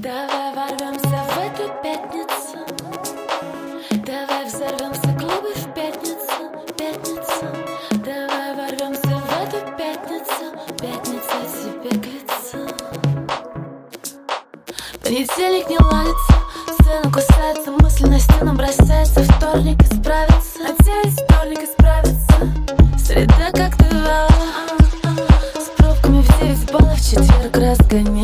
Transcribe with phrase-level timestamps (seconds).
[0.00, 2.58] Давай ворвемся в эту пятницу.
[4.06, 7.46] Давай взорвемся клубы в пятницу, пятницу
[8.04, 12.58] Давай ворвемся в эту пятницу Пятница тебе к лицу.
[15.02, 16.34] Понедельник не ладится
[16.74, 22.54] Сцена кусается, мысли на стену бросается Вторник исправится, надеюсь, вторник исправится
[23.04, 23.84] Среда как ты
[25.60, 28.17] С пробками в 9 баллов Четверг разгоняется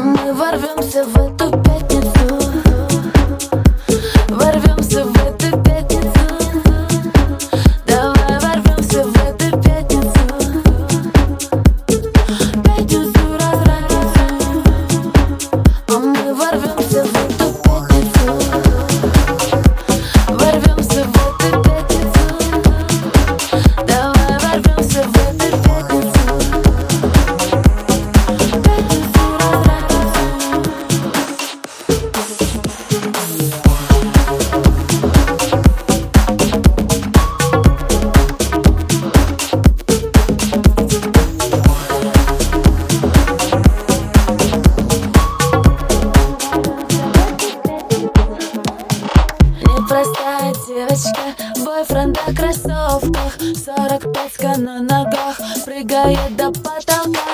[0.00, 1.93] ворвемся в эту пятницу
[51.64, 57.33] Бойфренд в кроссовках 45 на ногах Прыгает до потолка.